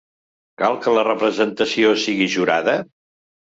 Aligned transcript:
Cal 0.61 0.77
que 0.85 0.93
la 0.95 1.03
representació 1.09 1.95
sigui 2.07 2.33
jurada? 2.41 2.79